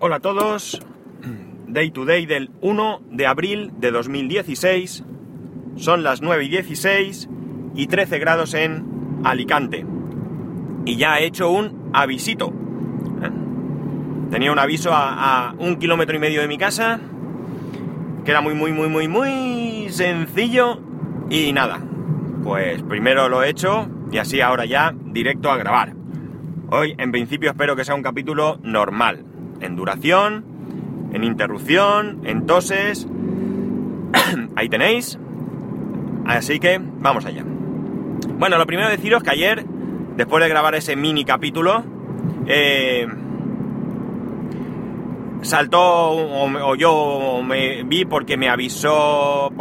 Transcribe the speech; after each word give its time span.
Hola 0.00 0.16
a 0.16 0.20
todos, 0.20 0.82
Day 1.68 1.92
to 1.92 2.04
Day 2.04 2.26
del 2.26 2.50
1 2.60 3.02
de 3.12 3.26
abril 3.28 3.70
de 3.78 3.92
2016, 3.92 5.04
son 5.76 6.02
las 6.02 6.20
9 6.20 6.44
y 6.44 6.48
16 6.48 7.28
y 7.76 7.86
13 7.86 8.18
grados 8.18 8.54
en 8.54 9.20
Alicante. 9.22 9.86
Y 10.84 10.96
ya 10.96 11.20
he 11.20 11.26
hecho 11.26 11.48
un 11.48 11.90
avisito. 11.94 12.52
¿eh? 13.22 13.30
Tenía 14.30 14.50
un 14.50 14.58
aviso 14.58 14.92
a, 14.92 15.50
a 15.50 15.52
un 15.52 15.76
kilómetro 15.76 16.16
y 16.16 16.18
medio 16.18 16.40
de 16.40 16.48
mi 16.48 16.58
casa, 16.58 16.98
que 18.24 18.30
era 18.32 18.40
muy, 18.40 18.54
muy, 18.54 18.72
muy, 18.72 18.88
muy, 18.88 19.06
muy 19.06 19.86
sencillo 19.90 20.80
y 21.30 21.52
nada. 21.52 21.80
Pues 22.42 22.82
primero 22.82 23.28
lo 23.28 23.44
he 23.44 23.48
hecho 23.48 23.88
y 24.10 24.18
así 24.18 24.40
ahora 24.40 24.64
ya 24.64 24.92
directo 24.92 25.52
a 25.52 25.56
grabar. 25.56 25.94
Hoy 26.70 26.96
en 26.98 27.12
principio 27.12 27.50
espero 27.50 27.76
que 27.76 27.84
sea 27.84 27.94
un 27.94 28.02
capítulo 28.02 28.58
normal, 28.62 29.24
en 29.60 29.76
duración, 29.76 30.44
en 31.12 31.24
interrupción, 31.24 32.20
en 32.24 32.46
toses. 32.46 33.06
Ahí 34.56 34.68
tenéis. 34.68 35.18
Así 36.26 36.58
que 36.58 36.80
vamos 36.80 37.26
allá. 37.26 37.44
Bueno, 38.38 38.56
lo 38.56 38.66
primero 38.66 38.88
deciros 38.88 39.22
que 39.22 39.30
ayer, 39.30 39.64
después 40.16 40.42
de 40.42 40.48
grabar 40.48 40.74
ese 40.74 40.96
mini 40.96 41.24
capítulo, 41.24 41.84
eh, 42.46 43.06
saltó 45.42 45.80
o, 45.82 46.70
o, 46.70 46.74
yo 46.74 47.42
me 47.44 47.82
vi 47.84 48.04
porque 48.04 48.36
me 48.36 48.48
avisó. 48.48 49.52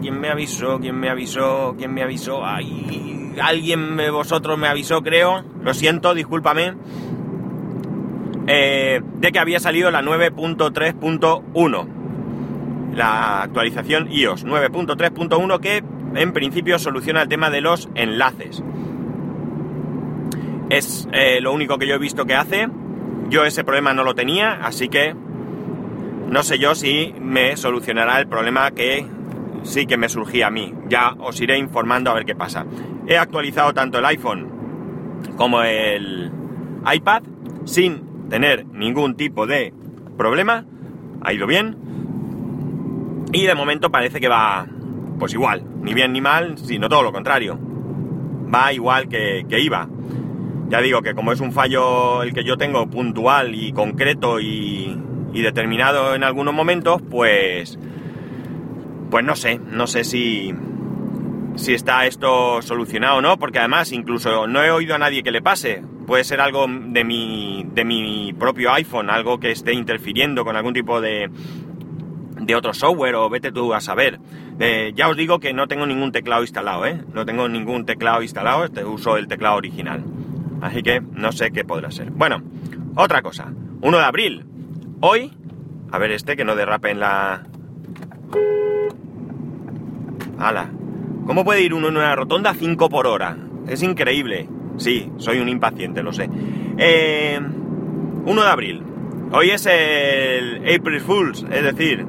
¿Quién 0.00 0.20
me 0.20 0.28
avisó? 0.28 0.78
¿Quién 0.78 0.98
me 0.98 1.10
avisó? 1.10 1.74
¿Quién 1.76 1.92
me 1.92 2.02
avisó? 2.02 2.44
Ay, 2.44 3.34
alguien 3.42 3.96
de 3.96 4.10
vosotros 4.10 4.56
me 4.58 4.68
avisó, 4.68 5.02
creo. 5.02 5.44
Lo 5.62 5.74
siento, 5.74 6.14
discúlpame. 6.14 6.74
Eh, 8.46 9.00
de 9.02 9.32
que 9.32 9.38
había 9.38 9.58
salido 9.60 9.90
la 9.90 10.02
9.3.1. 10.02 11.86
La 12.94 13.42
actualización 13.42 14.10
iOS 14.10 14.46
9.3.1 14.46 15.60
que 15.60 15.82
en 16.14 16.32
principio 16.32 16.78
soluciona 16.78 17.22
el 17.22 17.28
tema 17.28 17.50
de 17.50 17.60
los 17.60 17.88
enlaces. 17.94 18.62
Es 20.70 21.08
eh, 21.12 21.40
lo 21.40 21.52
único 21.52 21.78
que 21.78 21.86
yo 21.86 21.94
he 21.94 21.98
visto 21.98 22.24
que 22.24 22.34
hace. 22.34 22.68
Yo 23.28 23.44
ese 23.44 23.64
problema 23.64 23.92
no 23.92 24.04
lo 24.04 24.14
tenía, 24.14 24.52
así 24.62 24.88
que 24.88 25.14
no 26.28 26.42
sé 26.42 26.58
yo 26.58 26.74
si 26.74 27.14
me 27.20 27.56
solucionará 27.56 28.18
el 28.20 28.26
problema 28.28 28.70
que 28.70 29.06
sí 29.62 29.86
que 29.86 29.96
me 29.96 30.08
surgía 30.08 30.46
a 30.46 30.50
mí. 30.50 30.72
Ya 30.88 31.12
os 31.18 31.40
iré 31.40 31.58
informando 31.58 32.10
a 32.10 32.14
ver 32.14 32.24
qué 32.24 32.34
pasa. 32.34 32.64
He 33.06 33.18
actualizado 33.18 33.74
tanto 33.74 33.98
el 33.98 34.04
iPhone 34.06 34.48
como 35.36 35.62
el 35.62 36.30
iPad 36.92 37.22
sin 37.64 38.05
tener 38.28 38.66
ningún 38.66 39.16
tipo 39.16 39.46
de 39.46 39.72
problema. 40.16 40.64
Ha 41.22 41.32
ido 41.32 41.46
bien. 41.46 41.76
Y 43.32 43.46
de 43.46 43.54
momento 43.54 43.90
parece 43.90 44.20
que 44.20 44.28
va 44.28 44.66
pues 45.18 45.32
igual, 45.32 45.64
ni 45.80 45.94
bien 45.94 46.12
ni 46.12 46.20
mal, 46.20 46.58
sino 46.58 46.88
todo 46.88 47.02
lo 47.02 47.12
contrario. 47.12 47.58
Va 48.54 48.72
igual 48.72 49.08
que, 49.08 49.46
que 49.48 49.60
iba. 49.60 49.88
Ya 50.68 50.80
digo 50.80 51.02
que 51.02 51.14
como 51.14 51.32
es 51.32 51.40
un 51.40 51.52
fallo 51.52 52.22
el 52.22 52.32
que 52.32 52.44
yo 52.44 52.56
tengo 52.56 52.88
puntual 52.88 53.54
y 53.54 53.72
concreto 53.72 54.40
y, 54.40 55.00
y 55.32 55.42
determinado 55.42 56.14
en 56.14 56.24
algunos 56.24 56.54
momentos, 56.54 57.02
pues 57.02 57.78
pues 59.10 59.24
no 59.24 59.36
sé, 59.36 59.58
no 59.58 59.86
sé 59.86 60.04
si 60.04 60.52
si 61.54 61.72
está 61.72 62.06
esto 62.06 62.60
solucionado 62.60 63.18
o 63.18 63.22
no, 63.22 63.38
porque 63.38 63.58
además 63.58 63.92
incluso 63.92 64.46
no 64.46 64.62
he 64.62 64.70
oído 64.70 64.94
a 64.94 64.98
nadie 64.98 65.22
que 65.22 65.30
le 65.30 65.40
pase. 65.40 65.82
Puede 66.06 66.24
ser 66.24 66.40
algo 66.40 66.66
de 66.68 67.04
mi, 67.04 67.66
de 67.72 67.84
mi 67.84 68.32
propio 68.32 68.72
iPhone, 68.72 69.10
algo 69.10 69.40
que 69.40 69.50
esté 69.50 69.72
interfiriendo 69.72 70.44
con 70.44 70.56
algún 70.56 70.72
tipo 70.72 71.00
de, 71.00 71.28
de 72.40 72.54
otro 72.54 72.72
software 72.72 73.16
o 73.16 73.28
vete 73.28 73.50
tú 73.50 73.74
a 73.74 73.80
saber. 73.80 74.20
Eh, 74.60 74.92
ya 74.94 75.08
os 75.08 75.16
digo 75.16 75.40
que 75.40 75.52
no 75.52 75.66
tengo 75.66 75.84
ningún 75.84 76.12
teclado 76.12 76.42
instalado, 76.42 76.86
¿eh? 76.86 77.02
No 77.12 77.26
tengo 77.26 77.48
ningún 77.48 77.84
teclado 77.84 78.22
instalado, 78.22 78.64
este 78.64 78.84
uso 78.84 79.16
el 79.16 79.26
teclado 79.26 79.56
original. 79.56 80.04
Así 80.62 80.82
que 80.82 81.00
no 81.00 81.32
sé 81.32 81.50
qué 81.50 81.64
podrá 81.64 81.90
ser. 81.90 82.10
Bueno, 82.10 82.42
otra 82.94 83.20
cosa. 83.22 83.52
1 83.82 83.98
de 83.98 84.04
abril. 84.04 84.46
Hoy, 85.00 85.32
a 85.90 85.98
ver 85.98 86.12
este 86.12 86.36
que 86.36 86.44
no 86.44 86.56
derrape 86.56 86.90
en 86.90 87.00
la... 87.00 87.46
¡Hala! 90.38 90.70
¿Cómo 91.26 91.44
puede 91.44 91.62
ir 91.62 91.74
uno 91.74 91.88
en 91.88 91.96
una 91.96 92.14
rotonda 92.14 92.50
a 92.50 92.54
5 92.54 92.88
por 92.88 93.06
hora? 93.06 93.36
Es 93.66 93.82
increíble. 93.82 94.48
Sí, 94.76 95.10
soy 95.18 95.38
un 95.38 95.48
impaciente, 95.48 96.02
lo 96.02 96.12
sé. 96.12 96.28
Eh, 96.78 97.40
1 98.24 98.42
de 98.42 98.48
abril. 98.48 98.82
Hoy 99.32 99.50
es 99.50 99.66
el 99.66 100.62
April 100.72 101.00
Fools, 101.00 101.44
es 101.50 101.62
decir, 101.62 102.06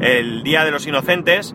el 0.00 0.42
Día 0.42 0.64
de 0.64 0.70
los 0.70 0.86
Inocentes. 0.86 1.54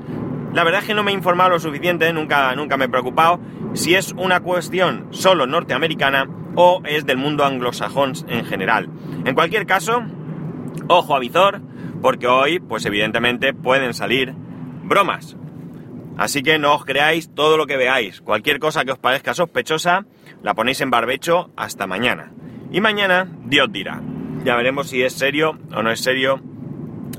La 0.53 0.63
verdad 0.63 0.81
es 0.81 0.87
que 0.87 0.93
no 0.93 1.03
me 1.03 1.11
he 1.11 1.13
informado 1.13 1.51
lo 1.51 1.59
suficiente, 1.59 2.11
nunca, 2.13 2.55
nunca 2.55 2.77
me 2.77 2.85
he 2.85 2.89
preocupado 2.89 3.39
si 3.73 3.95
es 3.95 4.13
una 4.13 4.39
cuestión 4.39 5.07
solo 5.11 5.47
norteamericana 5.47 6.27
o 6.55 6.81
es 6.85 7.05
del 7.05 7.17
mundo 7.17 7.43
anglosajón 7.43 8.13
en 8.27 8.45
general. 8.45 8.89
En 9.25 9.35
cualquier 9.35 9.65
caso, 9.65 10.03
ojo 10.87 11.15
a 11.15 11.19
visor, 11.19 11.61
porque 12.01 12.27
hoy, 12.27 12.59
pues 12.59 12.85
evidentemente, 12.85 13.53
pueden 13.53 13.93
salir 13.93 14.33
bromas. 14.83 15.35
Así 16.17 16.43
que 16.43 16.57
no 16.59 16.73
os 16.73 16.85
creáis 16.85 17.33
todo 17.33 17.57
lo 17.57 17.65
que 17.65 17.77
veáis. 17.77 18.21
Cualquier 18.21 18.59
cosa 18.59 18.85
que 18.85 18.91
os 18.91 18.99
parezca 18.99 19.33
sospechosa, 19.33 20.05
la 20.45 20.53
ponéis 20.53 20.79
en 20.81 20.91
barbecho 20.91 21.49
hasta 21.55 21.87
mañana. 21.87 22.31
Y 22.71 22.79
mañana, 22.79 23.27
Dios 23.45 23.71
dirá. 23.71 23.99
Ya 24.43 24.55
veremos 24.55 24.89
si 24.89 25.01
es 25.01 25.13
serio 25.13 25.57
o 25.75 25.81
no 25.81 25.89
es 25.89 25.99
serio 26.01 26.39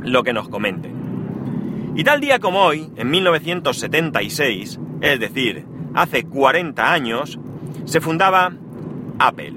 lo 0.01 0.23
que 0.23 0.33
nos 0.33 0.49
comenten. 0.49 1.93
Y 1.97 2.05
tal 2.05 2.21
día 2.21 2.39
como 2.39 2.61
hoy, 2.61 2.89
en 2.95 3.11
1976, 3.11 4.79
es 5.01 5.19
decir, 5.19 5.67
hace 5.93 6.23
40 6.23 6.93
años, 6.93 7.41
se 7.85 8.01
fundaba 8.01 8.53
Apple. 9.19 9.55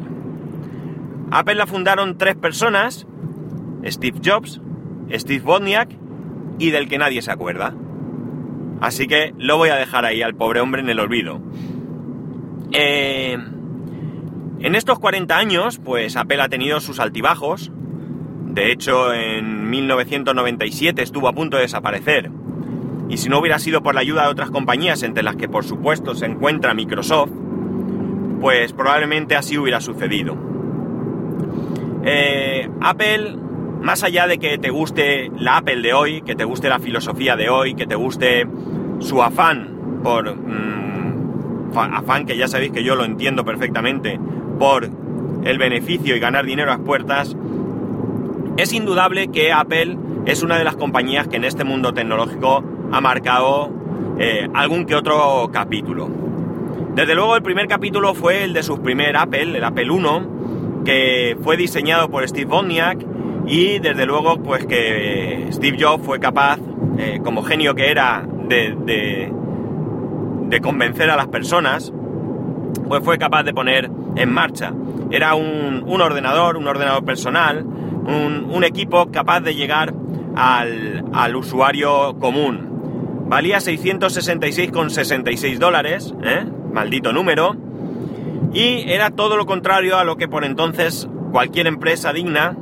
Apple 1.30 1.54
la 1.54 1.68
fundaron 1.68 2.18
tres 2.18 2.36
personas, 2.38 3.06
Steve 3.86 4.20
Jobs, 4.26 4.60
Steve 5.12 5.46
Wozniak 5.46 5.92
y 6.58 6.72
del 6.72 6.90
que 6.90 6.98
nadie 6.98 7.22
se 7.22 7.30
acuerda. 7.30 7.76
Así 8.82 9.06
que 9.06 9.36
lo 9.38 9.58
voy 9.58 9.70
a 9.70 9.76
dejar 9.76 10.06
ahí 10.06 10.24
al 10.24 10.34
pobre 10.34 10.60
hombre 10.60 10.82
en 10.82 10.90
el 10.90 11.00
olvido. 11.00 11.40
Eh, 12.72 13.38
en 14.62 14.76
estos 14.76 15.00
40 15.00 15.38
años, 15.38 15.80
pues 15.84 16.18
Apple 16.18 16.42
ha 16.42 16.50
tenido 16.50 16.82
sus 16.82 17.00
altibajos. 17.00 17.72
De 18.48 18.72
hecho, 18.72 19.14
en 19.14 19.70
1997 19.70 21.02
estuvo 21.02 21.28
a 21.28 21.34
punto 21.34 21.58
de 21.58 21.64
desaparecer. 21.64 22.30
Y 23.08 23.18
si 23.18 23.30
no 23.30 23.40
hubiera 23.40 23.58
sido 23.60 23.82
por 23.82 23.96
la 23.96 24.02
ayuda 24.02 24.24
de 24.24 24.30
otras 24.30 24.52
compañías, 24.52 25.02
entre 25.04 25.24
las 25.24 25.36
que 25.36 25.48
por 25.48 25.64
supuesto 25.64 26.14
se 26.14 26.26
encuentra 26.26 26.74
Microsoft, 26.74 27.32
pues 28.42 28.74
probablemente 28.74 29.36
así 29.36 29.58
hubiera 29.58 29.82
sucedido. 29.82 30.38
Eh, 32.04 32.70
Apple, 32.82 33.38
más 33.82 34.04
allá 34.04 34.28
de 34.28 34.40
que 34.40 34.58
te 34.58 34.70
guste 34.70 35.32
la 35.38 35.58
Apple 35.58 35.82
de 35.82 35.94
hoy, 35.94 36.22
que 36.22 36.36
te 36.36 36.44
guste 36.44 36.70
la 36.70 36.80
filosofía 36.80 37.36
de 37.36 37.50
hoy, 37.50 37.76
que 37.76 37.88
te 37.88 37.96
guste 37.96 38.46
su 39.00 39.24
afán 39.24 40.02
por... 40.04 40.36
Mmm, 40.36 40.80
afán 41.76 42.26
que 42.26 42.36
ya 42.36 42.48
sabéis 42.48 42.72
que 42.72 42.84
yo 42.84 42.96
lo 42.96 43.06
entiendo 43.06 43.46
perfectamente, 43.46 44.20
por 44.60 44.90
el 45.44 45.58
beneficio 45.58 46.16
y 46.16 46.20
ganar 46.20 46.46
dinero 46.46 46.72
a 46.72 46.78
las 46.78 46.86
puertas, 46.86 47.36
es 48.58 48.74
indudable 48.74 49.30
que 49.30 49.52
Apple 49.52 49.98
es 50.26 50.44
una 50.44 50.58
de 50.58 50.66
las 50.66 50.76
compañías 50.76 51.28
que 51.28 51.38
en 51.38 51.46
este 51.46 51.64
mundo 51.64 51.94
tecnológico 51.94 52.64
ha 52.92 53.02
marcado 53.02 53.72
eh, 54.20 54.48
algún 54.54 54.86
que 54.86 54.96
otro 54.96 55.50
capítulo. 55.52 56.10
Desde 56.94 57.16
luego 57.16 57.36
el 57.36 57.42
primer 57.42 57.68
capítulo 57.68 58.14
fue 58.14 58.44
el 58.44 58.54
de 58.54 58.62
su 58.62 58.82
primer 58.82 59.16
Apple, 59.16 59.58
el 59.58 59.64
Apple 59.64 59.88
I, 59.88 60.84
que 60.84 61.38
fue 61.42 61.56
diseñado 61.56 62.10
por 62.10 62.28
Steve 62.28 62.52
Wozniak 62.52 63.06
y 63.48 63.80
desde 63.80 64.06
luego 64.06 64.44
pues 64.44 64.66
que 64.66 65.48
Steve 65.52 65.78
Jobs 65.80 66.06
fue 66.06 66.20
capaz, 66.20 66.60
eh, 66.98 67.22
como 67.24 67.44
genio 67.44 67.74
que 67.76 67.90
era, 67.90 68.28
de, 68.50 69.32
convencer 70.62 71.10
a 71.10 71.16
las 71.16 71.28
personas, 71.28 71.94
pues 72.88 73.04
fue 73.04 73.18
capaz 73.18 73.44
de 73.44 73.54
poner 73.54 73.90
en 74.16 74.32
marcha. 74.32 74.74
Era 75.12 75.36
un, 75.36 75.84
un 75.86 76.02
ordenador, 76.02 76.58
un 76.58 76.68
ordenador 76.68 77.04
personal, 77.06 77.64
un, 77.64 78.64
equipo 78.64 79.12
capaz 79.12 79.42
de 79.42 79.56
llegar 79.56 79.94
al, 80.36 81.06
al 81.14 81.36
usuario 81.36 82.18
común. 82.20 83.26
Valía 83.28 83.58
666,66 83.60 85.58
dólares, 85.60 86.14
¿eh? 86.24 86.46
maldito 86.74 87.14
número, 87.14 87.56
y 88.54 88.92
era 88.92 89.12
todo 89.12 89.38
lo 89.38 89.46
contrario 89.46 89.98
a 89.98 90.04
lo 90.04 90.18
que 90.18 90.28
por 90.28 90.44
entonces 90.44 91.08
cualquier 91.32 91.68
empresa 91.68 92.12
digna 92.12 92.58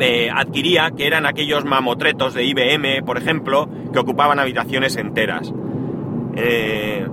eh, 0.00 0.28
adquiría, 0.34 0.90
que 0.90 1.06
eran 1.06 1.24
aquellos 1.24 1.64
mamotretos 1.64 2.34
de 2.34 2.44
IBM, 2.44 3.04
por 3.04 3.16
ejemplo, 3.16 3.68
que 3.92 3.98
ocupaban 4.00 4.40
habitaciones 4.40 4.96
enteras. 4.96 5.52
Eh, 6.36 7.06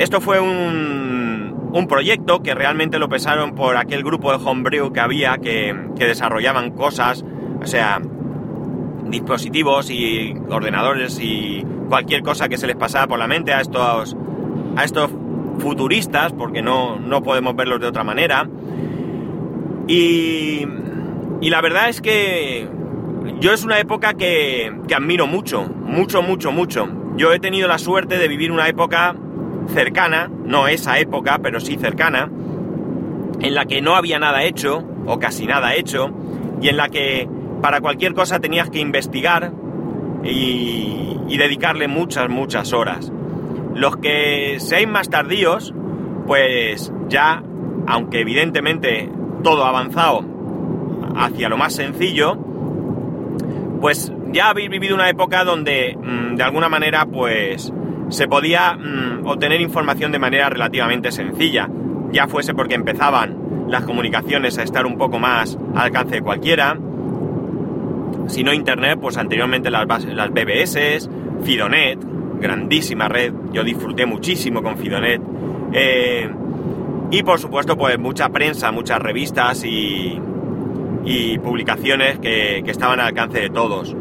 esto 0.00 0.22
fue 0.22 0.40
un, 0.40 1.70
un 1.74 1.86
proyecto 1.86 2.42
que 2.42 2.54
realmente 2.54 2.98
lo 2.98 3.10
pesaron 3.10 3.54
por 3.54 3.76
aquel 3.76 4.02
grupo 4.02 4.32
de 4.32 4.42
homebrew 4.42 4.94
que 4.94 5.00
había 5.00 5.36
que, 5.36 5.76
que 5.94 6.06
desarrollaban 6.06 6.70
cosas, 6.70 7.22
o 7.62 7.66
sea, 7.66 8.00
dispositivos 9.10 9.90
y 9.90 10.34
ordenadores 10.48 11.20
y 11.20 11.66
cualquier 11.90 12.22
cosa 12.22 12.48
que 12.48 12.56
se 12.56 12.66
les 12.66 12.76
pasaba 12.76 13.08
por 13.08 13.18
la 13.18 13.26
mente 13.26 13.52
a 13.52 13.60
estos, 13.60 14.16
a 14.74 14.84
estos 14.84 15.10
futuristas, 15.58 16.32
porque 16.32 16.62
no, 16.62 16.98
no 16.98 17.22
podemos 17.22 17.54
verlos 17.54 17.78
de 17.78 17.86
otra 17.86 18.02
manera. 18.02 18.48
Y, 19.86 20.66
y 21.42 21.50
la 21.50 21.60
verdad 21.60 21.90
es 21.90 22.00
que 22.00 22.66
yo 23.38 23.52
es 23.52 23.64
una 23.64 23.78
época 23.78 24.14
que, 24.14 24.72
que 24.88 24.94
admiro 24.94 25.26
mucho, 25.26 25.64
mucho, 25.64 26.22
mucho, 26.22 26.52
mucho. 26.52 26.88
Yo 27.16 27.34
he 27.34 27.38
tenido 27.38 27.68
la 27.68 27.76
suerte 27.76 28.16
de 28.16 28.28
vivir 28.28 28.50
una 28.50 28.66
época 28.66 29.14
cercana, 29.68 30.30
no 30.44 30.68
esa 30.68 30.98
época, 30.98 31.38
pero 31.42 31.60
sí 31.60 31.76
cercana, 31.76 32.30
en 33.40 33.54
la 33.54 33.64
que 33.66 33.80
no 33.80 33.94
había 33.94 34.18
nada 34.18 34.42
hecho, 34.44 34.84
o 35.06 35.18
casi 35.18 35.46
nada 35.46 35.74
hecho, 35.74 36.10
y 36.60 36.68
en 36.68 36.76
la 36.76 36.88
que 36.88 37.28
para 37.60 37.80
cualquier 37.80 38.14
cosa 38.14 38.40
tenías 38.40 38.70
que 38.70 38.80
investigar 38.80 39.52
y, 40.24 41.36
dedicarle 41.38 41.88
muchas, 41.88 42.28
muchas 42.28 42.74
horas. 42.74 43.10
Los 43.74 43.96
que 43.96 44.56
seáis 44.58 44.86
más 44.86 45.08
tardíos, 45.08 45.72
pues 46.26 46.92
ya, 47.08 47.42
aunque 47.86 48.20
evidentemente 48.20 49.10
todo 49.42 49.64
avanzado 49.64 50.22
hacia 51.16 51.48
lo 51.48 51.56
más 51.56 51.74
sencillo, 51.74 52.36
pues 53.80 54.12
ya 54.32 54.50
habéis 54.50 54.68
vivido 54.68 54.94
una 54.94 55.08
época 55.08 55.44
donde 55.44 55.96
mmm, 55.96 56.36
de 56.36 56.42
alguna 56.42 56.68
manera 56.68 57.06
pues 57.06 57.72
se 58.10 58.28
podía 58.28 58.74
mmm, 58.74 59.26
obtener 59.26 59.60
información 59.60 60.12
de 60.12 60.18
manera 60.18 60.50
relativamente 60.50 61.10
sencilla, 61.12 61.68
ya 62.12 62.28
fuese 62.28 62.54
porque 62.54 62.74
empezaban 62.74 63.66
las 63.68 63.84
comunicaciones 63.84 64.58
a 64.58 64.62
estar 64.62 64.84
un 64.84 64.98
poco 64.98 65.18
más 65.18 65.56
al 65.74 65.86
alcance 65.86 66.16
de 66.16 66.22
cualquiera, 66.22 66.76
si 68.26 68.44
no 68.44 68.52
internet, 68.52 68.98
pues 69.00 69.16
anteriormente 69.16 69.70
las, 69.70 69.86
las 70.04 70.30
BBS, 70.30 71.08
Fidonet, 71.42 71.98
grandísima 72.40 73.08
red, 73.08 73.32
yo 73.52 73.64
disfruté 73.64 74.06
muchísimo 74.06 74.62
con 74.62 74.76
Fidonet, 74.76 75.20
eh, 75.72 76.30
y 77.10 77.22
por 77.22 77.38
supuesto 77.38 77.76
pues 77.76 77.98
mucha 77.98 78.28
prensa, 78.28 78.70
muchas 78.70 79.00
revistas 79.00 79.64
y, 79.64 80.18
y 81.04 81.38
publicaciones 81.38 82.18
que, 82.18 82.62
que, 82.64 82.70
estaban 82.70 83.00
al 83.00 83.08
alcance 83.08 83.40
de 83.40 83.50
todos. 83.50 83.96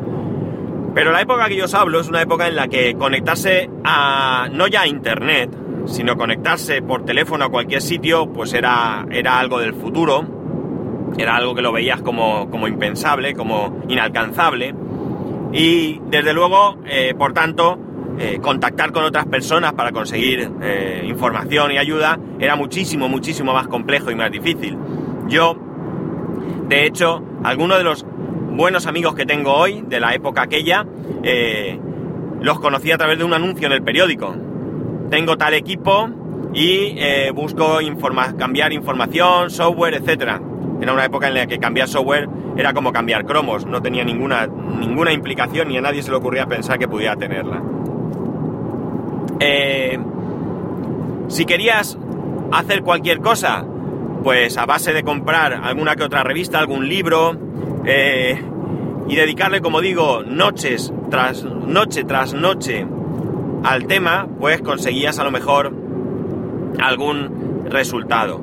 Pero 1.00 1.14
la 1.14 1.22
época 1.22 1.48
que 1.48 1.56
yo 1.56 1.64
os 1.64 1.74
hablo 1.74 2.02
es 2.02 2.10
una 2.10 2.22
época 2.22 2.50
en 2.50 2.58
la 2.58 2.68
que 2.68 2.94
conectarse 2.96 3.70
a, 3.86 4.50
no 4.52 4.68
ya 4.68 4.82
a 4.82 4.88
internet, 4.88 5.50
sino 5.86 6.18
conectarse 6.18 6.82
por 6.82 7.06
teléfono 7.06 7.46
a 7.46 7.50
cualquier 7.50 7.82
sitio, 7.82 8.28
pues 8.34 8.52
era, 8.52 9.06
era 9.10 9.40
algo 9.40 9.60
del 9.60 9.74
futuro, 9.74 10.26
era 11.18 11.38
algo 11.38 11.56
que 11.56 11.62
lo 11.62 11.72
veías 11.72 12.02
como, 12.02 12.52
como 12.52 12.68
impensable, 12.68 13.34
como 13.34 13.82
inalcanzable, 13.88 14.76
y 15.54 16.02
desde 16.08 16.34
luego, 16.34 16.80
eh, 16.86 17.14
por 17.18 17.32
tanto, 17.32 17.80
eh, 18.20 18.40
contactar 18.42 18.92
con 18.92 19.06
otras 19.06 19.26
personas 19.28 19.72
para 19.72 19.94
conseguir 19.94 20.52
eh, 20.62 21.06
información 21.06 21.72
y 21.72 21.78
ayuda 21.78 22.20
era 22.42 22.58
muchísimo, 22.58 23.08
muchísimo 23.08 23.54
más 23.54 23.70
complejo 23.70 24.12
y 24.12 24.16
más 24.16 24.32
difícil. 24.32 24.78
Yo, 25.30 25.56
de 26.68 26.86
hecho, 26.86 27.24
algunos 27.46 27.78
de 27.78 27.86
los 27.86 28.06
buenos 28.52 28.88
amigos 28.88 29.16
que 29.16 29.26
tengo 29.26 29.54
hoy, 29.54 29.84
de 29.88 30.00
la 30.00 30.14
época 30.14 30.44
aquella, 30.44 30.86
eh, 31.24 31.80
los 32.42 32.60
conocí 32.60 32.92
a 32.92 32.98
través 32.98 33.18
de 33.18 33.24
un 33.24 33.34
anuncio 33.34 33.68
en 33.68 33.74
el 33.74 33.84
periódico. 33.84 34.36
Tengo 35.10 35.38
tal 35.38 35.54
equipo 35.54 36.10
y 36.54 36.96
eh, 36.98 37.32
busco 37.34 37.80
cambiar 38.38 38.74
información, 38.74 39.50
software, 39.50 39.96
etc. 39.96 40.42
Era 40.82 40.94
una 40.94 41.06
época 41.06 41.28
en 41.28 41.34
la 41.34 41.48
que 41.48 41.60
cambiar 41.60 41.88
software 41.88 42.30
era 42.58 42.74
como 42.74 42.92
cambiar 42.92 43.26
cromos, 43.26 43.66
no 43.66 43.82
tenía 43.82 44.04
ninguna, 44.04 44.48
ninguna 44.48 45.14
implicación 45.14 45.70
ni 45.70 45.78
a 45.78 45.82
nadie 45.82 46.04
se 46.04 46.12
le 46.12 46.18
ocurría 46.18 46.46
pensar 46.46 46.78
que 46.78 46.88
pudiera 46.88 47.16
tenerla. 47.16 47.62
Eh, 49.40 49.98
si 51.30 51.46
querías 51.46 51.98
hacer 52.52 52.84
cualquier 52.84 53.20
cosa, 53.20 53.66
pues 54.24 54.58
a 54.58 54.66
base 54.66 54.94
de 54.94 55.04
comprar 55.04 55.54
alguna 55.64 55.96
que 55.96 56.04
otra 56.04 56.24
revista, 56.24 56.60
algún 56.60 56.88
libro, 56.90 57.38
eh, 57.86 58.42
y 59.08 59.16
dedicarle, 59.16 59.62
como 59.62 59.82
digo, 59.82 60.24
noches 60.24 60.94
tras 61.10 61.44
noche 61.44 62.04
tras 62.04 62.34
noche 62.34 62.86
al 63.64 63.88
tema, 63.88 64.28
pues 64.40 64.62
conseguías 64.62 65.20
a 65.20 65.24
lo 65.24 65.32
mejor 65.32 65.74
algún 66.80 67.66
resultado. 67.70 68.42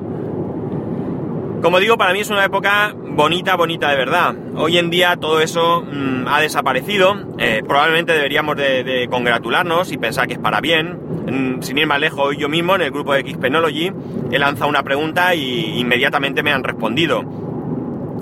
Como 1.62 1.80
digo, 1.80 1.96
para 1.96 2.12
mí 2.12 2.20
es 2.20 2.30
una 2.30 2.44
época 2.44 2.94
bonita, 2.94 3.56
bonita 3.56 3.90
de 3.90 3.96
verdad. 3.96 4.34
Hoy 4.56 4.78
en 4.78 4.90
día 4.90 5.16
todo 5.16 5.40
eso 5.40 5.82
mmm, 5.82 6.28
ha 6.28 6.40
desaparecido. 6.40 7.16
Eh, 7.38 7.62
probablemente 7.66 8.12
deberíamos 8.12 8.56
de, 8.56 8.84
de, 8.84 9.08
congratularnos 9.08 9.90
y 9.90 9.96
pensar 9.96 10.26
que 10.28 10.34
es 10.34 10.38
para 10.38 10.60
bien. 10.60 10.98
Mm, 11.26 11.62
sin 11.62 11.78
ir 11.78 11.86
más 11.86 11.98
lejos, 11.98 12.20
hoy 12.20 12.36
yo 12.36 12.48
mismo 12.48 12.74
en 12.74 12.82
el 12.82 12.90
grupo 12.90 13.14
de 13.14 13.22
Xpenology 13.22 13.90
he 14.30 14.38
lanzado 14.38 14.68
una 14.68 14.82
pregunta 14.82 15.34
y 15.34 15.80
inmediatamente 15.80 16.42
me 16.42 16.52
han 16.52 16.62
respondido. 16.62 17.45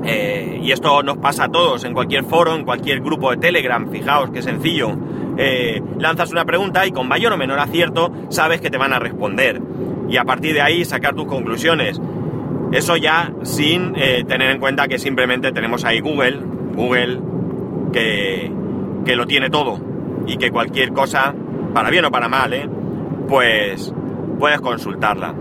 Eh, 0.06 0.60
y 0.62 0.72
esto 0.72 1.02
nos 1.02 1.18
pasa 1.18 1.44
a 1.44 1.48
todos, 1.48 1.84
en 1.84 1.94
cualquier 1.94 2.24
foro, 2.24 2.54
en 2.54 2.64
cualquier 2.64 3.00
grupo 3.00 3.30
de 3.30 3.38
Telegram, 3.38 3.90
fijaos 3.90 4.30
qué 4.30 4.42
sencillo. 4.42 4.96
Eh, 5.36 5.82
lanzas 5.98 6.30
una 6.30 6.44
pregunta 6.44 6.86
y 6.86 6.92
con 6.92 7.08
mayor 7.08 7.32
o 7.32 7.36
menor 7.36 7.58
acierto 7.58 8.12
sabes 8.28 8.60
que 8.60 8.70
te 8.70 8.78
van 8.78 8.92
a 8.92 8.98
responder. 8.98 9.60
Y 10.08 10.16
a 10.16 10.24
partir 10.24 10.54
de 10.54 10.60
ahí 10.60 10.84
sacar 10.84 11.14
tus 11.14 11.26
conclusiones. 11.26 12.00
Eso 12.72 12.96
ya 12.96 13.32
sin 13.42 13.94
eh, 13.96 14.24
tener 14.26 14.50
en 14.50 14.58
cuenta 14.58 14.88
que 14.88 14.98
simplemente 14.98 15.52
tenemos 15.52 15.84
ahí 15.84 16.00
Google, 16.00 16.40
Google 16.74 17.20
que, 17.92 18.50
que, 19.04 19.16
lo 19.16 19.26
tiene 19.26 19.48
todo 19.48 19.80
y 20.26 20.36
que 20.36 20.50
cualquier 20.50 20.92
cosa, 20.92 21.34
para 21.72 21.90
bien 21.90 22.04
o 22.04 22.10
para 22.10 22.28
mal, 22.28 22.68
pues 23.28 23.94
puedes 24.38 24.60
consultarla. 24.60 25.34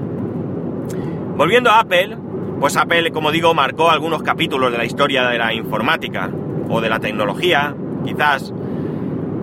Volviendo 1.36 1.71
a 1.71 1.80
Apple, 1.80 2.18
pues 2.63 2.77
Apple, 2.77 3.12
como 3.12 3.33
digo, 3.33 3.54
marcó 3.54 3.92
algunos 3.92 4.24
capítulos 4.24 4.71
de 4.71 4.77
la 4.77 4.86
historia 4.86 5.27
de 5.27 5.38
la 5.38 5.54
informática 5.54 6.31
o 6.69 6.80
de 6.80 6.88
la 6.88 7.01
tecnología, 7.01 7.75
quizás 8.06 8.54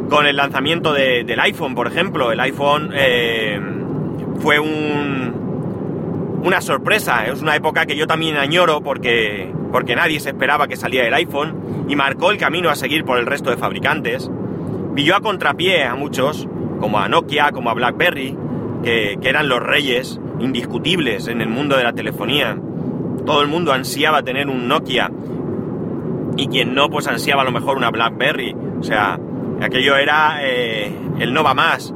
con 0.08 0.24
el 0.24 0.36
lanzamiento 0.36 0.94
de, 0.94 1.24
del 1.24 1.38
iPhone, 1.40 1.74
por 1.74 1.86
ejemplo. 1.86 2.32
El 2.32 2.40
iPhone 2.40 2.92
eh, 2.94 3.60
fue 4.38 4.58
un, 4.58 6.40
una 6.42 6.62
sorpresa, 6.62 7.26
es 7.26 7.42
una 7.42 7.54
época 7.56 7.84
que 7.84 7.94
yo 7.94 8.06
también 8.06 8.38
añoro 8.38 8.80
porque, 8.80 9.52
porque 9.70 9.94
nadie 9.94 10.18
se 10.18 10.30
esperaba 10.30 10.66
que 10.66 10.76
saliera 10.76 11.06
el 11.06 11.12
iPhone 11.12 11.86
y 11.90 11.96
marcó 11.96 12.30
el 12.30 12.38
camino 12.38 12.70
a 12.70 12.74
seguir 12.74 13.04
por 13.04 13.18
el 13.18 13.26
resto 13.26 13.50
de 13.50 13.58
fabricantes. 13.58 14.30
Pilló 14.94 15.14
a 15.14 15.20
contrapié 15.20 15.84
a 15.84 15.94
muchos, 15.94 16.48
como 16.80 16.98
a 16.98 17.06
Nokia, 17.10 17.52
como 17.52 17.68
a 17.68 17.74
BlackBerry, 17.74 18.34
que, 18.82 19.18
que 19.20 19.28
eran 19.28 19.50
los 19.50 19.62
reyes 19.62 20.18
indiscutibles 20.38 21.28
en 21.28 21.42
el 21.42 21.50
mundo 21.50 21.76
de 21.76 21.84
la 21.84 21.92
telefonía. 21.92 22.56
Todo 23.24 23.42
el 23.42 23.48
mundo 23.48 23.72
ansiaba 23.72 24.22
tener 24.22 24.48
un 24.48 24.68
Nokia 24.68 25.10
y 26.36 26.46
quien 26.48 26.74
no, 26.74 26.88
pues 26.88 27.06
ansiaba 27.06 27.42
a 27.42 27.44
lo 27.44 27.52
mejor 27.52 27.76
una 27.76 27.90
BlackBerry. 27.90 28.56
O 28.78 28.82
sea, 28.82 29.18
aquello 29.60 29.96
era 29.96 30.38
eh, 30.42 30.92
el 31.18 31.32
no 31.32 31.42
va 31.42 31.54
más. 31.54 31.94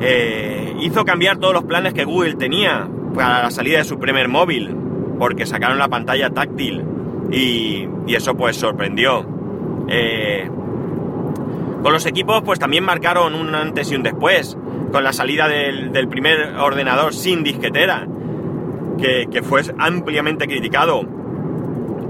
Eh, 0.00 0.76
hizo 0.80 1.04
cambiar 1.04 1.38
todos 1.38 1.54
los 1.54 1.64
planes 1.64 1.94
que 1.94 2.04
Google 2.04 2.34
tenía 2.34 2.88
para 3.14 3.42
la 3.44 3.50
salida 3.50 3.78
de 3.78 3.84
su 3.84 3.98
primer 3.98 4.28
móvil, 4.28 4.76
porque 5.18 5.46
sacaron 5.46 5.78
la 5.78 5.88
pantalla 5.88 6.30
táctil 6.30 6.84
y, 7.30 7.88
y 8.06 8.14
eso 8.14 8.34
pues 8.34 8.56
sorprendió. 8.56 9.26
Eh, 9.88 10.50
con 11.82 11.92
los 11.92 12.06
equipos 12.06 12.42
pues 12.42 12.58
también 12.58 12.84
marcaron 12.84 13.34
un 13.34 13.54
antes 13.54 13.90
y 13.92 13.96
un 13.96 14.02
después, 14.02 14.58
con 14.92 15.04
la 15.04 15.12
salida 15.12 15.48
del, 15.48 15.92
del 15.92 16.08
primer 16.08 16.54
ordenador 16.58 17.14
sin 17.14 17.42
disquetera, 17.42 18.06
que, 18.98 19.26
que, 19.30 19.42
fue 19.42 19.62
ampliamente 19.78 20.46
criticado, 20.46 21.02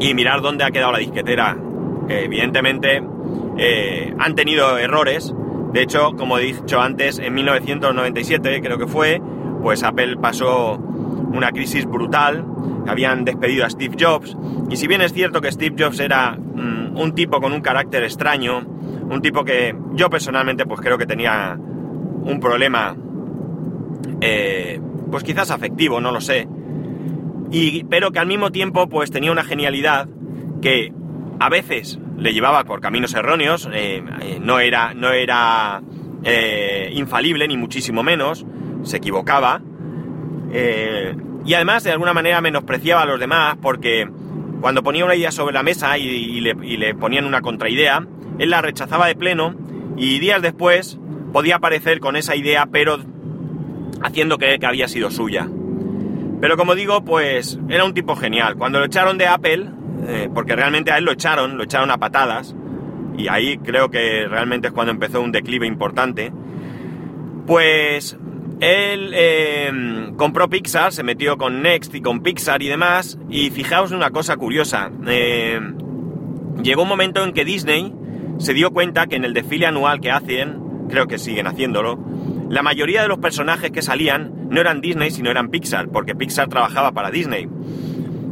y 0.01 0.15
mirar 0.15 0.41
dónde 0.41 0.65
ha 0.65 0.71
quedado 0.71 0.93
la 0.93 0.99
disquetera. 0.99 1.57
Evidentemente 2.09 3.03
eh, 3.57 4.15
han 4.19 4.35
tenido 4.35 4.79
errores, 4.79 5.35
de 5.73 5.83
hecho, 5.83 6.13
como 6.17 6.39
he 6.39 6.43
dicho 6.43 6.81
antes, 6.81 7.19
en 7.19 7.35
1997 7.35 8.61
creo 8.61 8.79
que 8.79 8.87
fue, 8.87 9.21
pues 9.63 9.83
Apple 9.83 10.17
pasó 10.19 10.75
una 10.75 11.51
crisis 11.51 11.87
brutal, 11.87 12.45
habían 12.87 13.25
despedido 13.25 13.65
a 13.65 13.71
Steve 13.71 13.97
Jobs, 13.99 14.37
y 14.71 14.77
si 14.77 14.87
bien 14.87 15.01
es 15.01 15.13
cierto 15.13 15.41
que 15.41 15.51
Steve 15.51 15.75
Jobs 15.79 15.99
era 16.01 16.37
mmm, 16.37 16.97
un 16.97 17.13
tipo 17.15 17.41
con 17.41 17.53
un 17.53 17.61
carácter 17.61 18.05
extraño, 18.05 18.59
un 18.59 19.21
tipo 19.21 19.45
que 19.45 19.75
yo 19.95 20.11
personalmente 20.11 20.67
pues 20.67 20.81
creo 20.81 20.99
que 20.99 21.07
tenía 21.07 21.59
un 21.59 22.39
problema, 22.41 22.95
eh, 24.21 24.81
pues 25.11 25.25
quizás 25.25 25.51
afectivo, 25.51 26.01
no 26.01 26.13
lo 26.13 26.21
sé, 26.21 26.47
y, 27.51 27.85
pero 27.85 28.11
que 28.11 28.19
al 28.19 28.27
mismo 28.27 28.51
tiempo 28.51 28.89
pues 28.89 29.11
tenía 29.11 29.33
una 29.33 29.45
genialidad 29.45 30.09
que 30.63 30.93
a 31.41 31.49
veces 31.49 31.99
le 32.17 32.33
llevaba 32.33 32.65
por 32.65 32.81
caminos 32.81 33.15
erróneos, 33.15 33.69
eh, 33.73 34.03
eh, 34.23 34.39
no 34.41 34.61
era, 34.61 34.95
no 34.95 35.13
era 35.13 35.83
infalible 36.93 37.47
ni 37.47 37.59
muchísimo 37.59 38.03
menos, 38.03 38.47
se 38.83 38.97
equivocaba, 38.97 39.61
Eh, 40.57 41.17
y 41.45 41.55
además 41.55 41.83
de 41.83 41.91
alguna 41.91 42.15
manera 42.15 42.41
menospreciaba 42.41 43.03
a 43.03 43.07
los 43.07 43.19
demás 43.19 43.57
porque 43.61 44.09
cuando 44.61 44.83
ponía 44.83 45.05
una 45.05 45.17
idea 45.17 45.33
sobre 45.33 45.53
la 45.53 45.63
mesa 45.65 45.99
y, 45.99 46.41
le, 46.41 46.95
ponían 46.95 47.25
una 47.27 47.41
contraidea, 47.41 48.07
él 48.39 48.51
la 48.51 48.63
rechazaba 48.63 49.09
de 49.09 49.17
pleno 49.17 49.55
y 49.97 50.21
días 50.21 50.41
después 50.41 50.99
podía 51.33 51.57
aparecer 51.57 51.99
con 51.99 52.15
esa 52.17 52.37
idea 52.37 52.67
pero 52.71 52.99
haciendo 54.01 54.39
creer 54.39 54.61
que 54.61 54.67
había 54.67 54.87
sido 54.89 55.11
suya. 55.11 55.49
Pero 56.45 56.59
como 56.59 56.75
digo, 56.75 57.03
pues 57.03 57.59
era 57.71 57.87
un 57.87 57.95
tipo 57.95 58.17
genial. 58.17 58.57
Cuando 58.57 58.79
lo 58.79 58.85
echaron 58.85 59.17
de 59.17 59.27
Apple, 59.27 59.67
eh, 60.07 60.29
porque 60.35 60.55
realmente 60.55 60.91
a 60.93 60.99
él 60.99 61.05
lo 61.07 61.13
echaron, 61.13 61.57
lo 61.57 61.65
echaron 61.65 61.91
a 61.91 61.97
patadas, 61.97 62.55
y 63.17 63.29
ahí 63.29 63.57
creo 63.57 63.91
que 63.91 64.27
realmente 64.29 64.69
es 64.69 64.75
cuando 64.75 64.91
empezó 64.93 65.23
un 65.23 65.33
declive 65.33 65.67
importante, 65.67 66.35
pues 67.47 68.19
él 68.61 69.15
em, 69.15 70.15
compró 70.17 70.51
Pixar, 70.51 70.93
se 70.93 71.03
metió 71.03 71.39
con 71.39 71.63
Next 71.63 71.95
y 71.95 72.03
con 72.03 72.23
Pixar 72.23 72.63
y 72.63 72.69
demás, 72.69 73.19
y 73.31 73.49
fijaos 73.49 73.91
una 73.93 74.11
cosa 74.11 74.37
curiosa, 74.37 74.91
em, 75.07 75.79
llegó 76.63 76.83
un 76.83 76.89
momento 76.91 77.25
en 77.25 77.33
que 77.33 77.47
Disney 77.47 77.91
se 78.37 78.53
dio 78.53 78.71
cuenta 78.71 79.07
que 79.07 79.17
en 79.17 79.25
el 79.25 79.33
desfile 79.33 79.65
anual 79.65 79.99
que 79.99 80.11
hacen, 80.11 80.61
creo 80.91 81.07
que 81.07 81.17
siguen 81.17 81.47
haciéndolo, 81.47 81.99
la 82.49 82.63
mayoría 82.63 83.03
de 83.03 83.09
los 83.09 83.19
personajes 83.19 83.71
que 83.71 83.83
salían 83.83 84.49
no 84.51 84.61
eran 84.61 84.81
Disney, 84.81 85.11
sino 85.11 85.31
eran 85.31 85.49
Pixar, 85.49 85.89
porque 85.89 86.15
Pixar 86.15 86.49
trabajaba 86.49 86.93
para 86.93 87.11
Disney. 87.11 87.49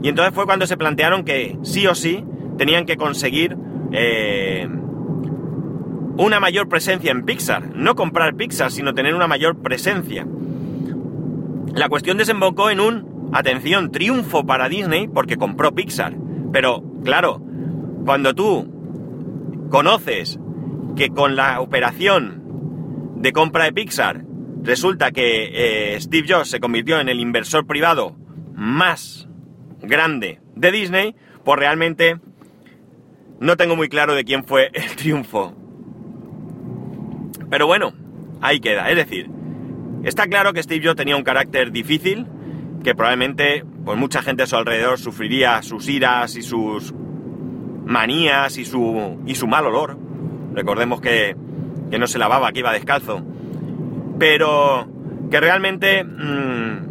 Y 0.03 0.09
entonces 0.09 0.35
fue 0.35 0.47
cuando 0.47 0.67
se 0.67 0.77
plantearon 0.77 1.25
que 1.25 1.57
sí 1.63 1.87
o 1.87 1.95
sí 1.95 2.25
tenían 2.59 2.87
que 2.87 2.97
conseguir 2.97 3.57
eh, 3.93 4.69
una 6.17 6.41
mayor 6.41 6.69
presencia 6.69 7.11
en 7.11 7.25
Pixar. 7.25 7.75
No 7.75 7.95
comprar 7.95 8.35
Pixar, 8.35 8.71
sino 8.71 8.95
tener 8.95 9.15
una 9.15 9.27
mayor 9.27 9.63
presencia. 9.63 10.27
La 11.75 11.89
cuestión 11.89 12.19
desembocó 12.19 12.71
en 12.71 12.81
un, 12.81 13.31
atención, 13.33 13.91
triunfo 13.91 14.45
para 14.45 14.69
Disney 14.69 15.09
porque 15.09 15.37
compró 15.37 15.73
Pixar. 15.75 16.15
Pero, 16.53 16.83
claro, 17.05 17.41
cuando 18.05 18.35
tú 18.35 19.69
conoces 19.71 20.39
que 20.97 21.09
con 21.09 21.37
la 21.37 21.61
operación 21.61 22.42
de 23.23 23.33
compra 23.33 23.65
de 23.65 23.73
Pixar 23.73 24.25
resulta 24.65 25.13
que 25.13 25.95
eh, 25.95 26.01
Steve 26.01 26.27
Jobs 26.29 26.51
se 26.51 26.59
convirtió 26.59 26.99
en 27.01 27.09
el 27.09 27.21
inversor 27.21 27.67
privado 27.67 28.17
más 28.53 29.29
grande 29.81 30.41
de 30.57 30.73
Disney, 30.73 31.15
pues 31.45 31.59
realmente 31.59 32.19
no 33.39 33.57
tengo 33.57 33.77
muy 33.77 33.89
claro 33.89 34.15
de 34.15 34.25
quién 34.25 34.45
fue 34.45 34.71
el 34.75 34.97
triunfo. 34.97 35.55
Pero 37.49 37.67
bueno, 37.67 37.93
ahí 38.41 38.59
queda. 38.59 38.91
Es 38.91 38.97
decir, 38.97 39.31
está 40.03 40.27
claro 40.27 40.53
que 40.53 40.63
Steve 40.63 40.85
Jobs 40.85 40.97
tenía 40.97 41.17
un 41.17 41.23
carácter 41.23 41.71
difícil, 41.71 42.27
que 42.83 42.97
probablemente 42.97 43.65
pues 43.85 43.97
mucha 43.97 44.23
gente 44.23 44.43
a 44.43 44.47
su 44.47 44.57
alrededor 44.57 44.99
sufriría 44.99 45.63
sus 45.63 45.89
iras 45.89 46.35
y 46.35 46.43
sus 46.43 46.93
manías 47.85 48.59
y 48.59 48.65
su, 48.65 49.23
y 49.27 49.37
su 49.37 49.47
mal 49.47 49.67
olor. 49.67 49.97
Recordemos 50.55 51.01
que, 51.01 51.37
que 51.93 51.99
no 51.99 52.07
se 52.07 52.19
lavaba, 52.19 52.51
que 52.53 52.61
iba 52.61 52.73
descalzo. 52.73 53.23
Pero 54.19 54.89
que 55.31 55.39
realmente 55.41 56.03
mm, 56.03 56.83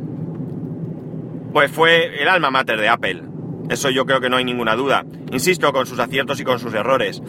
pues 1.52 1.72
fue 1.72 2.22
el 2.22 2.28
alma 2.28 2.52
mater 2.52 2.80
de 2.80 2.88
Apple. 2.88 3.24
Eso 3.68 3.90
yo 3.90 4.06
creo 4.06 4.22
que 4.22 4.30
no 4.30 4.38
hay 4.38 4.46
ninguna 4.46 4.76
duda. 4.76 5.04
Insisto, 5.32 5.74
con 5.74 5.88
sus 5.88 5.98
aciertos 5.98 6.40
y 6.40 6.44
con 6.44 6.60
sus 6.60 6.76
errores. 6.76 7.24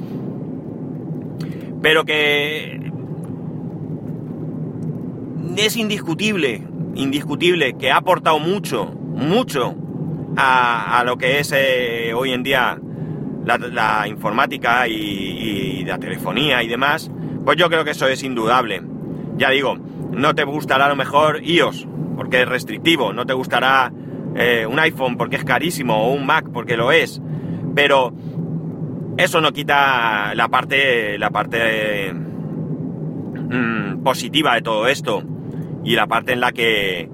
Pero 1.81 2.05
que 2.05 2.79
es 5.57 5.77
indiscutible, 5.77 6.63
indiscutible, 6.95 7.79
que 7.79 7.91
ha 7.91 7.97
aportado 7.97 8.39
mucho, 8.39 8.85
mucho 8.85 9.75
a, 10.37 11.03
lo 11.07 11.17
que 11.17 11.39
es 11.39 11.53
eh, 11.55 12.13
hoy 12.15 12.33
en 12.33 12.43
día 12.43 12.79
la, 13.45 14.07
informática 14.09 14.87
y, 14.89 15.85
la 15.87 15.99
telefonía 15.99 16.63
y 16.63 16.69
demás, 16.69 17.11
pues 17.45 17.57
yo 17.57 17.69
creo 17.69 17.85
que 17.85 17.91
eso 17.93 18.07
es 18.07 18.23
indudable. 18.23 18.83
Ya 19.37 19.51
digo, 19.51 19.77
no 20.11 20.35
te 20.35 20.45
gustará 20.45 20.87
a 20.87 20.89
lo 20.89 20.97
mejor 20.97 21.43
iOS, 21.43 21.87
porque 22.17 22.43
es 22.43 22.49
restrictivo, 22.49 23.13
no 23.13 23.27
te 23.27 23.33
gustará 23.33 23.93
eh, 24.35 24.67
un 24.67 24.79
iPhone 24.79 25.17
porque 25.17 25.37
es 25.37 25.45
carísimo 25.45 26.07
o 26.07 26.13
un 26.13 26.25
Mac 26.27 26.47
porque 26.53 26.77
lo 26.77 26.93
es, 26.93 27.21
pero 27.75 28.13
eso 29.17 29.41
no 29.41 29.53
quita 29.53 30.35
la 30.35 30.49
parte, 30.49 31.19
la 31.19 31.31
parte 31.31 32.13
mm, 32.15 34.03
positiva 34.03 34.55
de 34.55 34.63
todo 34.63 34.87
esto 34.89 35.23
y 35.85 35.97
la 35.97 36.07
parte 36.07 36.33
en 36.33 36.41
la 36.41 36.53
que 36.53 37.11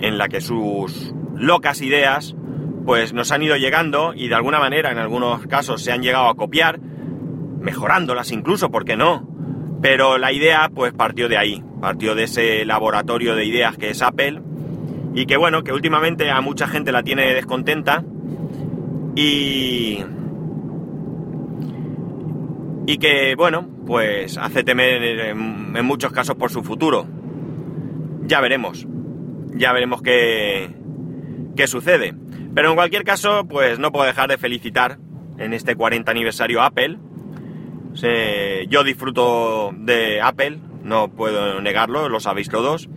en 0.00 0.18
la 0.18 0.28
que 0.28 0.40
sus 0.40 1.14
locas 1.34 1.80
ideas 1.80 2.36
pues 2.84 3.12
nos 3.12 3.30
han 3.32 3.42
ido 3.42 3.56
llegando 3.56 4.12
y 4.14 4.28
de 4.28 4.34
alguna 4.34 4.58
manera 4.58 4.90
en 4.90 4.98
algunos 4.98 5.46
casos 5.46 5.82
se 5.82 5.92
han 5.92 6.02
llegado 6.02 6.28
a 6.28 6.34
copiar, 6.34 6.80
mejorándolas 6.80 8.32
incluso, 8.32 8.70
¿por 8.70 8.84
qué 8.84 8.96
no? 8.96 9.29
Pero 9.82 10.18
la 10.18 10.32
idea 10.32 10.70
pues 10.74 10.92
partió 10.92 11.28
de 11.28 11.38
ahí, 11.38 11.62
partió 11.80 12.14
de 12.14 12.24
ese 12.24 12.64
laboratorio 12.64 13.34
de 13.34 13.44
ideas 13.44 13.76
que 13.76 13.90
es 13.90 14.02
Apple 14.02 14.40
y 15.14 15.26
que 15.26 15.36
bueno, 15.36 15.64
que 15.64 15.72
últimamente 15.72 16.30
a 16.30 16.40
mucha 16.40 16.66
gente 16.66 16.92
la 16.92 17.02
tiene 17.02 17.34
descontenta 17.34 18.04
y 19.16 20.04
y 22.86 22.98
que 22.98 23.34
bueno, 23.36 23.66
pues 23.86 24.36
hace 24.36 24.64
temer 24.64 25.02
en 25.02 25.84
muchos 25.84 26.12
casos 26.12 26.36
por 26.36 26.50
su 26.50 26.62
futuro 26.62 27.06
ya 28.30 28.40
veremos. 28.40 28.86
Ya 29.54 29.72
veremos 29.72 30.02
qué, 30.02 30.70
qué 31.56 31.66
sucede. 31.66 32.14
Pero 32.54 32.70
en 32.70 32.76
cualquier 32.76 33.02
caso, 33.02 33.44
pues 33.46 33.78
no 33.78 33.90
puedo 33.90 34.06
dejar 34.06 34.30
de 34.30 34.38
felicitar 34.38 34.98
en 35.38 35.52
este 35.52 35.74
40 35.74 36.10
aniversario 36.10 36.62
Apple. 36.62 36.98
Yo 37.94 38.84
disfruto 38.84 39.72
de 39.74 40.20
Apple, 40.20 40.58
no 40.82 41.08
puedo 41.08 41.60
negarlo, 41.60 42.08
lo 42.08 42.20
sabéis 42.20 42.48
todos. 42.48 42.88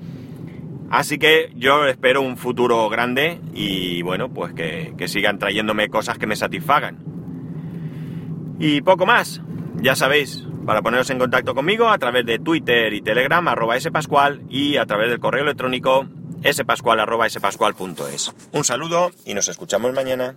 Así 0.89 1.17
que 1.17 1.51
yo 1.55 1.85
espero 1.85 2.21
un 2.21 2.37
futuro 2.37 2.87
grande 2.87 3.41
y 3.53 4.03
bueno, 4.03 4.29
pues 4.29 4.53
que, 4.53 4.93
que 4.97 5.07
sigan 5.07 5.39
trayéndome 5.39 5.89
cosas 5.89 6.17
que 6.17 6.27
me 6.27 6.35
satisfagan. 6.35 6.99
Y 8.59 8.81
poco 8.81 9.05
más, 9.05 9.41
ya 9.81 9.95
sabéis, 9.95 10.45
para 10.65 10.81
poneros 10.81 11.09
en 11.09 11.19
contacto 11.19 11.55
conmigo 11.55 11.89
a 11.89 11.97
través 11.97 12.25
de 12.25 12.39
Twitter 12.39 12.93
y 12.93 13.01
Telegram, 13.01 13.45
arroba 13.47 13.79
spascual, 13.79 14.43
y 14.49 14.77
a 14.77 14.85
través 14.85 15.09
del 15.09 15.19
correo 15.19 15.43
electrónico 15.43 16.07
spascual, 16.51 16.99
arroba 16.99 17.29
spascual.es. 17.29 18.33
Un 18.51 18.63
saludo 18.63 19.11
y 19.25 19.33
nos 19.33 19.47
escuchamos 19.47 19.93
mañana. 19.93 20.35